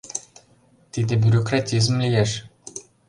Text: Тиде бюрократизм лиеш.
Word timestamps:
Тиде 0.91 1.15
бюрократизм 1.21 1.95
лиеш. 2.03 2.31